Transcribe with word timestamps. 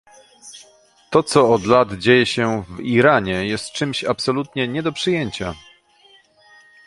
To, 1.09 1.23
co 1.23 1.49
od 1.53 1.65
lat 1.65 1.93
dzieje 1.93 2.25
się 2.25 2.63
w 2.69 2.79
Iranie, 2.79 3.45
jest 3.45 3.71
czymś 3.71 4.03
absolutnie 4.03 4.67
nie 4.67 4.83
do 4.83 4.91
przyjęcia 4.91 5.53